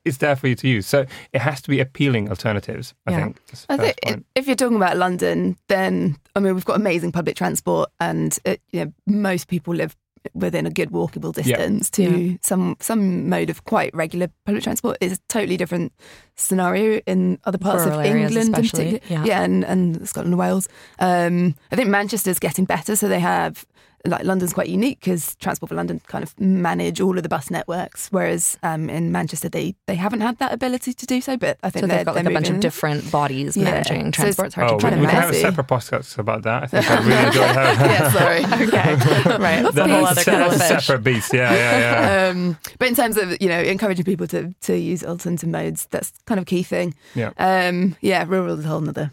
[0.09, 2.95] It's there for you to use, so it has to be appealing alternatives.
[3.09, 3.17] I Yeah.
[3.25, 3.37] think.
[3.69, 7.91] I think if you're talking about London, then I mean we've got amazing public transport,
[7.99, 9.97] and it, you know most people live
[10.35, 12.37] within a good walkable distance to Yeah.
[12.43, 14.97] some some mode of quite regular public transport.
[15.01, 15.93] is a totally different
[16.37, 19.25] scenario in other parts Rural of England, in especially, particular.
[19.27, 19.43] yeah.
[19.43, 20.69] and, and Scotland and Wales.
[20.99, 23.65] Um, I think Manchester's getting better, so they have.
[24.11, 27.51] Like London's quite unique because Transport for London kind of manage all of the bus
[27.51, 31.37] networks, whereas um, in Manchester they, they haven't had that ability to do so.
[31.37, 33.65] But I think so they're, they've got like they're a bunch of different bodies Yeah.
[33.65, 34.47] managing So it's- transport.
[34.47, 36.63] It's hard Oh, to we, we can have a separate podcast about that.
[36.65, 38.67] I think I really enjoy having yeah, sorry.
[38.69, 41.33] okay right that's a whole other a kettle of fish separate beast.
[41.33, 42.29] Yeah, yeah, yeah.
[42.31, 46.13] um, but in terms of you know encouraging people to to use alternative modes, that's
[46.27, 46.95] kind of a key thing.
[47.15, 47.31] Yeah.
[47.39, 49.11] Um, yeah, rural is a whole other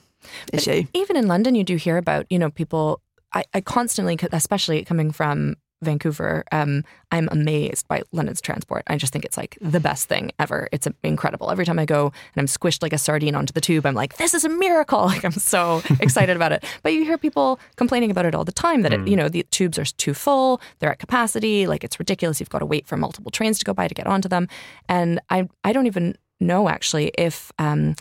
[0.51, 0.83] issue.
[0.93, 3.01] even in London, you do hear about, you know, people.
[3.33, 8.83] I, I constantly, especially coming from Vancouver, um, I'm amazed by London's transport.
[8.87, 10.69] I just think it's like the best thing ever.
[10.71, 11.51] It's incredible.
[11.51, 14.17] Every time I go and I'm squished like a sardine onto the tube, I'm like,
[14.17, 15.03] this is a miracle.
[15.13, 16.63] Like I'm so excited about it.
[16.81, 19.43] But you hear people complaining about it all the time that, it, you know, the
[19.51, 22.39] tubes are too full, they're at capacity, like it's ridiculous.
[22.39, 24.47] You've got to wait for multiple trains to go by to get onto them.
[24.89, 27.95] And I, I don't even know actually if, um,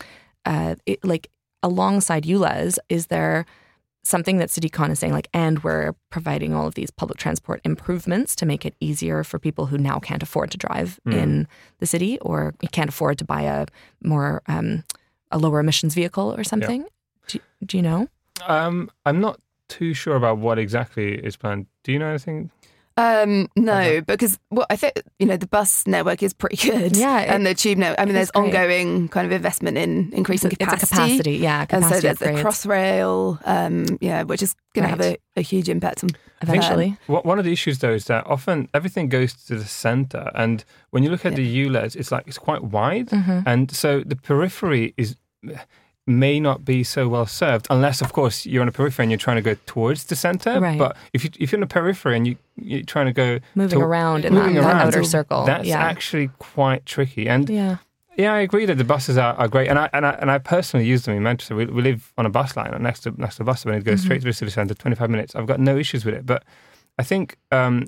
[0.47, 1.29] uh, it, like,
[1.63, 3.45] alongside ULEZ, is there
[4.05, 7.61] something that Sadiq Khan is saying, like, and we're providing all of these public transport
[7.65, 11.15] improvements to make it easier for people who now can't afford to drive Mm.
[11.15, 13.67] in the city or can't afford to buy a
[14.03, 14.85] more um,
[15.31, 16.85] a lower emissions vehicle or something?
[17.29, 18.09] Do, do you know?
[18.47, 21.67] Um, I'm not too sure about what exactly is planned.
[21.85, 22.51] Do you know anything?
[22.97, 24.01] Um, no, Okay.
[24.01, 26.97] because well, I think you know the bus network is pretty good.
[26.97, 28.01] Yeah, it- and the tube network.
[28.01, 28.45] I mean, there's great.
[28.55, 30.95] ongoing kind of investment in increasing It's a capacity.
[30.97, 32.43] capacity, yeah, And so there's the upgrades.
[32.43, 36.11] Crossrail, um, yeah, which is going to have a, a huge impact on.
[36.43, 36.97] eventually.
[37.09, 40.65] Wha- One of the issues, though, is that often everything goes to the center, and
[40.91, 43.41] when you look at the ULEZ, it's like it's quite wide, Mm-hmm.
[43.47, 45.17] and so the periphery is
[46.07, 49.19] may not be so well served unless, of course, you're on a periphery and you're
[49.19, 50.59] trying to go towards the center.
[50.61, 50.79] Right.
[50.79, 53.79] But if you if you're in a periphery and you you're trying to go Moving
[53.79, 55.45] to- around in moving that, around, outer circle.
[55.45, 55.81] that's yeah.
[55.81, 57.29] actually quite tricky.
[57.29, 57.77] And yeah.
[58.17, 60.39] yeah, I agree that the buses are, are great, and I and I and I
[60.39, 61.55] personally use them in Manchester.
[61.55, 63.81] We, we live on a bus line next to next to the bus stop, and
[63.81, 64.07] it goes Mm-hmm.
[64.07, 64.75] straight to the city centre.
[64.75, 65.35] Twenty five minutes.
[65.37, 66.43] I've got no issues with it, but
[66.99, 67.87] I think um,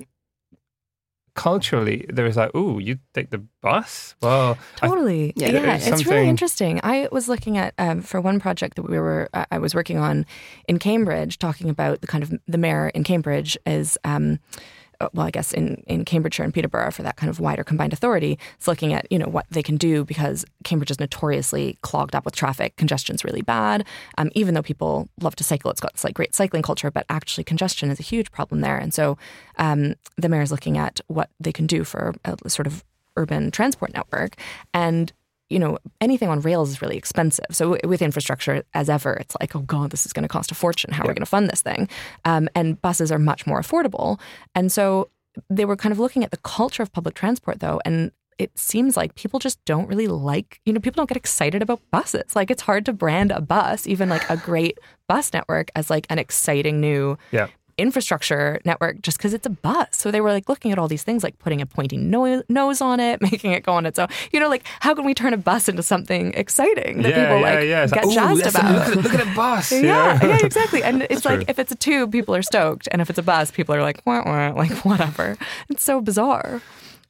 [1.35, 4.15] culturally there was like, oh, you take the bus?
[4.21, 5.33] Well, I- Totally.
[5.35, 6.79] Yeah, Yeah, there is it's really interesting.
[6.83, 9.97] I was looking at um, for one project that we were I I was working
[9.99, 10.25] on
[10.67, 13.97] in Cambridge, talking about the kind of the mayor in Cambridge is.
[14.03, 17.63] Um, uh, well, I guess in, in Cambridgeshire and Peterborough for that kind of wider
[17.63, 21.77] combined authority, it's looking at you know what they can do because Cambridge is notoriously
[21.81, 22.75] clogged up with traffic.
[22.77, 23.85] Congestion's really bad.
[24.17, 27.05] Um, even though people love to cycle, it's got this like great cycling culture, but
[27.09, 28.77] actually congestion is a huge problem there.
[28.77, 29.17] And so
[29.57, 32.83] um, the mayor is looking at what they can do for a sort of
[33.17, 34.35] urban transport network.
[34.73, 35.11] And
[35.55, 37.45] you know, anything on rails is really expensive.
[37.51, 40.55] So with infrastructure, as ever, it's like, oh god, this is going to cost a
[40.55, 40.91] fortune.
[40.91, 41.87] How are we going to fund this thing?
[42.25, 44.19] Um, and buses are much more affordable.
[44.53, 45.07] And so
[45.49, 48.97] they were kind of looking at the culture of public transport, though, and it seems
[48.97, 52.35] like people just don't really like, you know, people don't get excited about buses.
[52.35, 56.05] Like it's hard to brand a bus, even like a great bus network, as like
[56.09, 57.47] an exciting new yeah.
[57.77, 59.87] Infrastructure network just because it's a bus.
[59.91, 62.81] So they were like looking at all these things, like putting a pointy no- nose
[62.81, 64.07] on it, making it go on its own.
[64.31, 67.39] You know, like how can we turn a bus into something exciting that yeah, people
[67.39, 67.83] yeah, like yeah.
[67.83, 68.73] It's get like, "Ooh, jazzed that's a- about?
[68.73, 69.71] look, at, look at a bus.
[69.71, 70.83] yeah, yeah, exactly.
[70.83, 71.45] And it's That's like true.
[71.49, 74.01] if it's a tube, people are stoked, and if it's a bus, people are like,
[74.05, 75.37] wah, wah, like whatever.
[75.69, 76.61] It's so bizarre.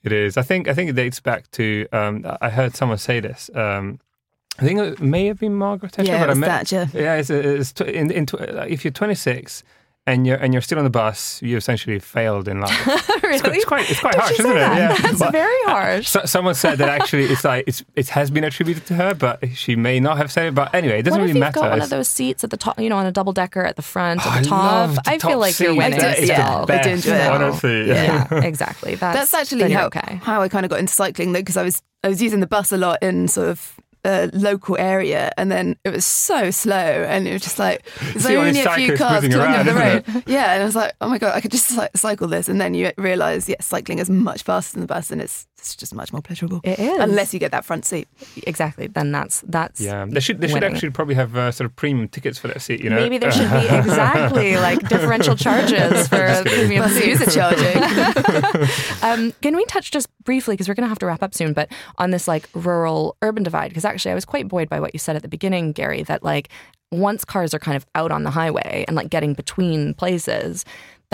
[0.04, 0.38] It is.
[0.38, 0.68] I think.
[0.68, 1.88] I think it dates back to.
[1.92, 3.50] Um, I heard someone say this.
[3.56, 4.00] Um,
[4.58, 6.90] I think it may have been Margaret Thatcher, Yeah, but it was I met, Thatcher.
[6.94, 8.26] Yeah, it's, it's tw- in, in,
[8.70, 9.64] if you're 26
[10.08, 12.88] and you're and you're still on the bus, you essentially failed in life.
[13.24, 13.36] really?
[13.36, 14.60] It's quite, it's quite, it's quite Did harsh, isn't say it?
[14.60, 14.78] that?
[14.78, 14.98] Yeah.
[15.08, 16.08] That's But very harsh.
[16.08, 19.40] so, someone said that actually it's like it's it has been attributed to her, but
[19.56, 20.56] she may not have said it.
[20.56, 21.60] But anyway, it doesn't what if really you've matter.
[21.62, 23.76] got one of those seats at the top, you know, on a double decker at
[23.78, 24.64] the front, Oh, at I the top?
[24.64, 25.78] love the I top feel like you're seat.
[25.78, 26.00] winning.
[26.02, 26.66] It's the still.
[26.66, 27.32] best, you know?
[27.34, 27.88] honestly.
[27.88, 28.96] Yeah, exactly.
[28.96, 30.16] That's, That's actually how, okay.
[30.22, 32.48] how I kind of got into cycling though, because I was I was using the
[32.48, 33.75] bus a lot in sort of
[34.06, 38.26] a local area, and then it was so slow, and it was just like there's
[38.28, 40.24] only a few cars cruising coming around, down the isn't road.
[40.28, 42.62] Yeah, and I was like, oh my god, I could just cy- cycle this, and
[42.62, 45.94] then you realise, yes, cycling is much faster than the bus, and it's it's just
[45.96, 46.62] much more pleasurable.
[46.64, 47.00] It is.
[47.00, 48.08] unless you get that front seat.
[48.46, 48.88] exactly.
[48.88, 50.74] Then that's that's yeah, they should they should winning.
[50.74, 52.82] actually probably have uh, sort of premium tickets for that seat.
[52.84, 56.60] You know, Maybe there should be exactly like differential charges for Just kidding.
[56.60, 57.08] premium Bus seats.
[57.08, 58.66] user charging.
[59.02, 61.54] Um, can we touch just briefly because we're going to have to wrap up soon,
[61.54, 63.70] but on this like rural urban divide?
[63.70, 66.04] Because actually, I was quite buoyed by what you said at the beginning, Gary.
[66.04, 66.50] That like
[66.92, 70.66] once cars are kind of out on the highway and like getting between places.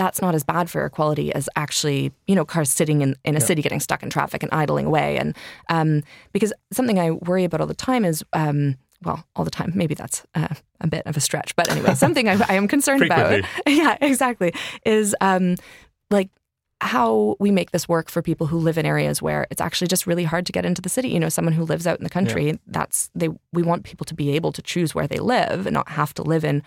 [0.02, 3.36] That's not as bad for air quality as actually, you know, cars sitting in, in
[3.36, 5.16] a city getting stuck in traffic and idling away.
[5.16, 5.36] And
[5.68, 9.70] um, because something I worry about all the time is, um, well, all the time,
[9.76, 13.02] maybe that's uh, a bit of a stretch, but anyway, something I, I am concerned
[13.02, 13.44] about.
[13.66, 14.52] Yeah, exactly.
[14.84, 15.54] Is um,
[16.10, 16.30] like
[16.80, 20.04] how we make this work for people who live in areas where it's actually just
[20.04, 21.10] really hard to get into the city.
[21.10, 24.14] You know, someone who lives out in the country, that's they we want people to
[24.14, 26.64] be able to choose where they live and not have to live in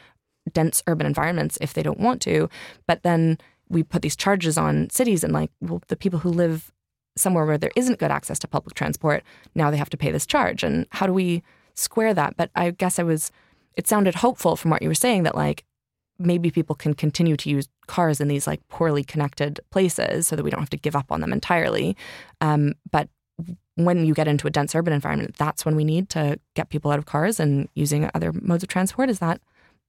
[0.52, 2.50] dense urban environments if they don't want to.
[2.88, 3.38] But then
[3.70, 6.72] we put these charges on cities and like, well, the people who live
[7.18, 9.24] somewhere where there isn't good access to public transport,
[9.56, 10.64] now they have to pay this charge.
[10.64, 12.38] And how do we square that?
[12.38, 13.32] But I guess I was
[13.76, 15.66] it sounded hopeful from what you were saying that like
[16.18, 20.44] maybe people can continue to use cars in these like poorly connected places so that
[20.44, 21.96] we don't have to give up on them entirely.
[22.40, 23.10] Um, but
[23.76, 26.92] when you get into a dense urban environment, that's when we need to get people
[26.92, 29.10] out of cars and using other modes of transport.
[29.10, 29.42] Is that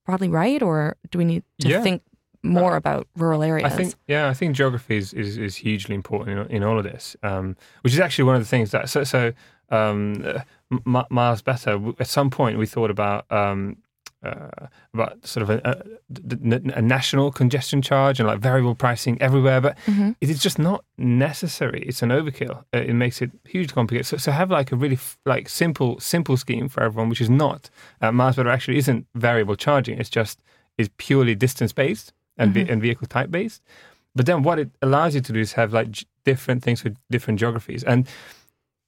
[0.07, 1.83] broadly right, or do we need to Yeah.
[1.83, 2.03] think
[2.43, 3.71] more about rural areas?
[3.73, 6.85] I think yeah, I think geography is, is, is hugely important in, in all of
[6.85, 9.33] this, um, which is actually one of the things that so so
[9.71, 10.41] um, uh,
[10.71, 11.79] M- Miles Better.
[11.99, 13.77] At some point, we thought about um,
[14.23, 19.61] uh, about sort of a, a, a, national congestion charge and like variable pricing everywhere,
[19.61, 20.13] but mm-hmm.
[20.21, 21.83] it is just not necessary.
[21.87, 22.65] It's an overkill.
[22.75, 24.07] Uh, it makes it hugely complicated.
[24.07, 27.31] So, so have like a really f- like simple simple scheme for everyone, which is
[27.31, 29.99] not uh, miles per actually isn't variable charging.
[29.99, 30.41] It's just
[30.79, 32.73] is purely distance based and, mm-hmm.
[32.73, 33.63] and vehicle type based.
[34.15, 36.91] But then what it allows you to do is have like j- different things for
[37.11, 37.85] different geographies.
[37.85, 38.09] And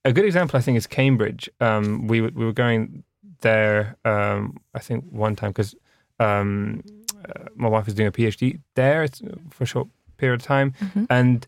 [0.05, 1.49] a good example, I think, is Cambridge.
[1.59, 3.03] Um, we we were going
[3.41, 5.75] there, um, I think, one time because
[6.19, 6.83] um,
[7.25, 9.07] uh, my wife was doing a PhD there
[9.49, 11.05] for a short period of time, mm-hmm.
[11.09, 11.47] and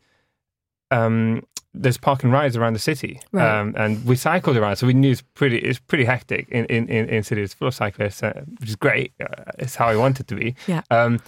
[0.91, 3.59] um, there's park and rides around the city, right.
[3.59, 6.87] um, and we cycled around, so we knew it's pretty it's pretty hectic in in
[6.89, 7.45] in, in cities.
[7.45, 9.13] It's full of cyclists, uh, which is great.
[9.19, 10.55] Uh, it's how I want it to be.
[10.67, 10.81] Yeah.
[10.89, 11.19] Um,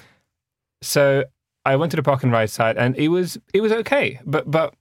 [0.81, 1.23] so
[1.65, 4.49] I went to the park and ride side, and it was it was okay, but
[4.49, 4.73] but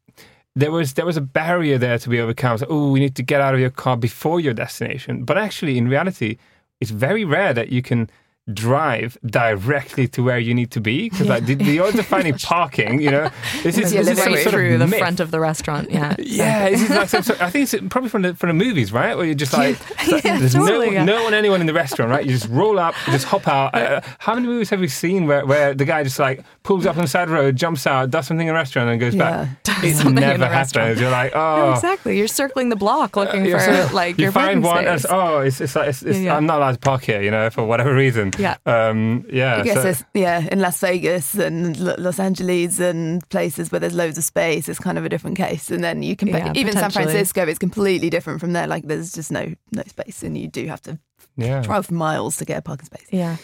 [0.55, 2.59] there was there was a barrier there to be overcome.
[2.69, 5.25] Oh, we need to get out of your car before your destination.
[5.25, 6.37] But actually, in reality,
[6.81, 8.11] it's very rare that you can
[8.52, 11.09] drive directly to where you need to be?
[11.09, 11.35] Because yeah.
[11.35, 13.31] like the, the odds of finding parking you know
[13.62, 14.98] this is, yeah, this is right through the myth.
[14.98, 16.16] front of the restaurant yeah.
[16.18, 19.16] Yeah like some, I think it's probably from the from the movies right?
[19.16, 19.78] Where you're just like,
[20.24, 22.24] yeah, there's totally, no, no one anyone in the restaurant right?
[22.24, 23.74] You just roll up you just hop out.
[23.74, 26.96] Uh, how many movies have we seen where, where the guy just like pulls up
[26.96, 29.14] on the side of the road jumps out does something in a restaurant and goes
[29.14, 29.48] back?
[29.85, 31.00] It never happens.
[31.00, 31.57] you're like oh.
[31.57, 32.18] no, exactly.
[32.18, 35.38] You're circling the block looking uh, for so like you your find one as, oh
[35.38, 37.94] it's, it's like it's, it's, I'm not allowed to park here you know for whatever
[37.94, 38.57] reason yeah.
[38.66, 39.57] Um, yeah.
[39.57, 40.05] I guess so.
[40.14, 44.79] yeah, in Las Vegas and Los Angeles and places where there's loads of space, it's
[44.79, 45.71] kind of a different case.
[45.71, 48.66] And then you can yeah, even San Francisco, it's completely different from there.
[48.66, 50.99] Like there's just no no space, and you do have to
[51.37, 51.62] yeah.
[51.62, 53.07] drive miles to get a parking space.
[53.11, 53.37] Yeah.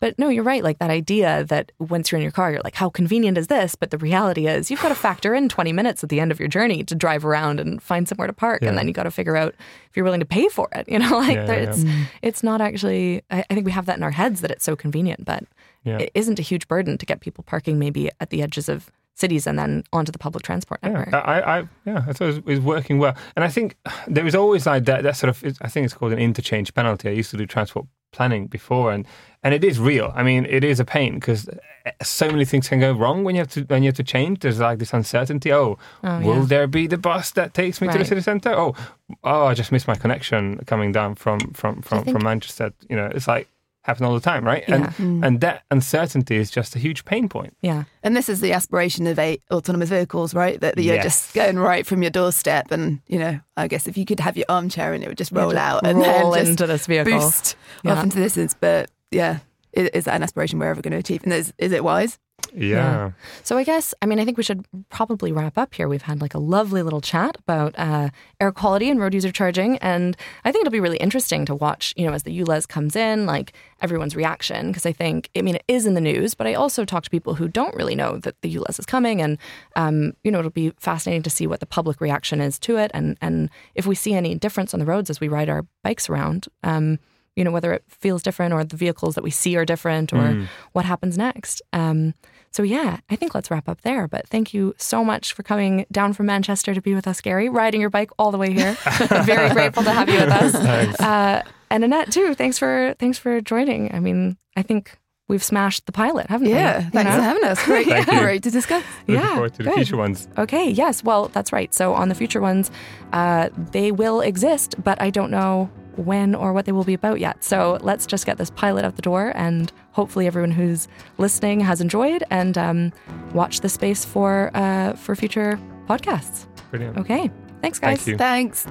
[0.00, 0.62] But no, you're right.
[0.62, 3.74] Like that idea that once you're in your car, you're like, how convenient is this?
[3.74, 6.38] But the reality is, you've got to factor in 20 minutes at the end of
[6.38, 8.62] your journey to drive around and find somewhere to park.
[8.62, 8.68] Yeah.
[8.68, 9.54] And then you got to figure out
[9.88, 10.88] if you're willing to pay for it.
[10.88, 11.84] You know, like yeah, it's,
[12.22, 14.76] it's not actually, I, I, think we have that in our heads that it's so
[14.76, 15.44] convenient, but
[15.84, 19.46] it isn't a huge burden to get people parking maybe at the edges of cities
[19.46, 21.08] and then onto the public transport network.
[21.10, 23.16] Yeah, I, I yeah, I thought it was working well.
[23.34, 26.12] And I think there is always like that, that sort of, I think it's called
[26.12, 27.08] an interchange penalty.
[27.08, 29.06] I used to do transport planning before and,
[29.42, 30.12] and it is real.
[30.14, 31.48] I mean, it is a pain because
[31.84, 34.04] eh, so many things can go wrong when you have to, when you have to
[34.04, 34.40] change.
[34.40, 35.52] There's like this uncertainty.
[35.52, 36.46] Oh, oh will yeah.
[36.46, 37.94] there be the bus that takes me right.
[37.94, 38.52] to the city centre?
[38.52, 38.74] Oh,
[39.22, 42.72] oh, I just missed my connection coming down from, from, from, from Manchester.
[42.88, 43.48] You know, it's like,
[43.86, 44.64] happen all the time, right?
[44.68, 44.74] Yeah.
[44.74, 45.26] And mm.
[45.26, 47.56] and that uncertainty is just a huge pain point.
[47.60, 47.84] Yeah.
[48.02, 50.60] And this is the aspiration of a, autonomous vehicles, right?
[50.60, 51.04] That, that you're yes.
[51.04, 54.36] just going right from your doorstep, and you know, I guess if you could have
[54.36, 57.12] your armchair and it would just roll just out and roll then into this vehicle,
[57.12, 57.92] boost yeah.
[57.92, 58.54] off into the distance.
[58.58, 59.38] But yeah,
[59.72, 61.22] is, is that an aspiration we're ever going to achieve?
[61.22, 62.18] And is, is it wise?
[62.54, 62.66] Yeah.
[62.66, 63.10] yeah.
[63.42, 65.88] So I guess, I mean, I think we should probably wrap up here.
[65.88, 69.78] We've had like a lovely little chat about uh, air quality and road user charging.
[69.78, 72.96] And I think it'll be really interesting to watch, you know, as the ULEZ comes
[72.96, 74.68] in, like everyone's reaction.
[74.68, 77.10] Because I think, I mean, it is in the news, but I also talk to
[77.10, 79.20] people who don't really know that the ULEZ is coming.
[79.20, 79.38] And,
[79.76, 82.90] um, you know, it'll be fascinating to see what the public reaction is to it.
[82.94, 86.08] And, and if we see any difference on the roads as we ride our bikes
[86.08, 86.46] around.
[86.62, 86.98] Um,
[87.36, 90.16] you know, whether it feels different or the vehicles that we see are different or
[90.16, 90.48] mm.
[90.72, 91.60] what happens next.
[91.72, 92.14] Um,
[92.56, 94.08] so, yeah, I think let's wrap up there.
[94.08, 97.50] But thank you so much for coming down from Manchester to be with us, Gary,
[97.50, 98.72] riding your bike all the way here.
[99.24, 100.54] Very grateful to have you with us.
[100.98, 103.94] Uh, and Annette, too, thanks for thanks for joining.
[103.94, 104.96] I mean, I think
[105.28, 106.84] we've smashed the pilot, haven't yeah, we?
[106.84, 107.16] Yeah, thanks know?
[107.18, 107.62] for having us.
[107.62, 108.04] Great, yeah.
[108.04, 108.82] great to discuss.
[109.06, 109.74] Looking yeah, forward to the good.
[109.74, 110.26] future ones.
[110.38, 111.74] Okay, yes, well, that's right.
[111.74, 112.70] So on the future ones,
[113.12, 117.20] uh, they will exist, but I don't know when or what they will be about
[117.20, 117.44] yet.
[117.44, 121.80] So let's just get this pilot out the door, and hopefully everyone who's listening has
[121.80, 122.92] enjoyed and um,
[123.32, 126.46] watch the space for uh, for future podcasts.
[126.70, 126.98] Brilliant.
[126.98, 127.30] Okay.
[127.62, 128.02] Thanks, guys.
[128.02, 128.66] Thank Thanks.